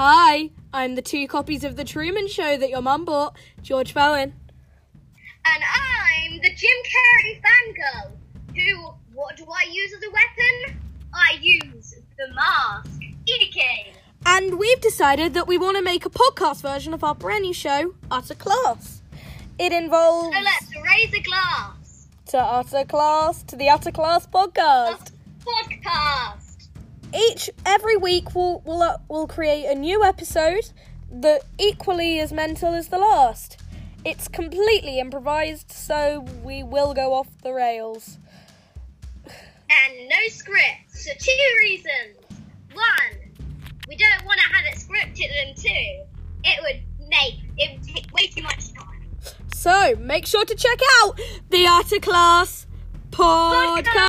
[0.00, 4.32] Hi, I'm the two copies of The Truman Show that your mum bought, George Bowen.
[5.44, 8.12] And I'm the Jim Carrey fangirl.
[8.54, 10.80] Who, what do I use as a weapon?
[11.12, 13.00] I use the mask.
[13.26, 13.86] King.
[14.24, 17.52] And we've decided that we want to make a podcast version of our brand new
[17.52, 19.02] show, Utter Class.
[19.58, 22.06] It involves So let's raise a glass.
[22.26, 25.10] to Utter Class, to the Utter Class podcast.
[25.44, 25.82] Podcast.
[27.38, 30.72] Each every week we'll we'll uh, we'll create a new episode
[31.08, 33.62] that equally as mental as the last.
[34.04, 38.18] It's completely improvised, so we will go off the rails.
[39.24, 42.16] And no script for two reasons.
[42.72, 43.30] One,
[43.88, 46.04] we don't want to have it scripted, and two,
[46.42, 49.36] it would make it would take way too much time.
[49.54, 51.20] So make sure to check out
[51.50, 52.66] the Utter Class
[53.10, 54.07] podcast.